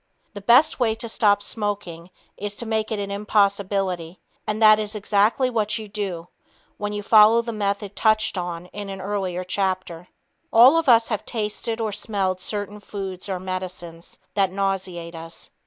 [0.33, 4.95] The best way to stop smoking is to make it an impossibility, and that is
[4.95, 6.27] exactly what you do
[6.77, 10.07] when you follow the method touched on in an earlier chapter.
[10.51, 15.51] All of us have tasted or smelled certain foods or medicines that nauseate us.